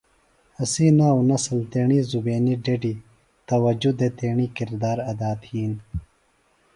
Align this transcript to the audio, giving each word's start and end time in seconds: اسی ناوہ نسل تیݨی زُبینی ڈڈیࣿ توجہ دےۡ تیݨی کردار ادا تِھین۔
اسی 0.63 0.85
ناوہ 0.97 1.23
نسل 1.29 1.59
تیݨی 1.71 1.99
زُبینی 2.09 2.53
ڈڈیࣿ 2.63 3.03
توجہ 3.47 3.91
دےۡ 3.99 4.13
تیݨی 4.17 4.47
کردار 4.55 4.97
ادا 5.11 5.31
تِھین۔ 5.41 5.73